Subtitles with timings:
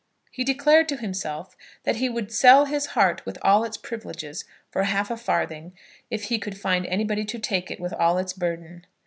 [0.31, 4.85] He declared to himself that he would sell his heart with all its privileges for
[4.85, 5.73] half a farthing,
[6.09, 8.87] if he could find anybody to take it with all its burden.